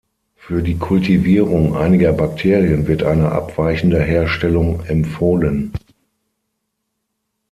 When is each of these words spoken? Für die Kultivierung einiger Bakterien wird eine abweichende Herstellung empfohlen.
Für 0.35 0.63
die 0.63 0.79
Kultivierung 0.79 1.75
einiger 1.77 2.11
Bakterien 2.11 2.87
wird 2.87 3.03
eine 3.03 3.31
abweichende 3.31 4.01
Herstellung 4.01 4.83
empfohlen. 4.87 5.73